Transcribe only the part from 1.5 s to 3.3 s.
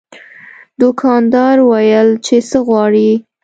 وویل چې څه غواړې.